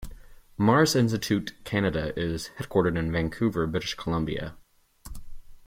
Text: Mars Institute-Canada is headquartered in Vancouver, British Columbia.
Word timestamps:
Mars 0.57 0.95
Institute-Canada 0.95 2.11
is 2.19 2.49
headquartered 2.57 2.97
in 2.97 3.11
Vancouver, 3.11 3.67
British 3.67 3.93
Columbia. 3.93 4.55